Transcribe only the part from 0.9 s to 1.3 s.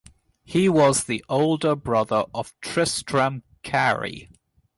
the